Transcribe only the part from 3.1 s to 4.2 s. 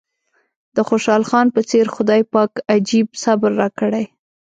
صبر راکړی.